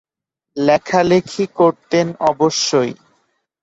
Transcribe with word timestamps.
লেখালেখি 0.57 1.45
করতেন 1.55 2.07
অবশ্যই। 2.29 2.91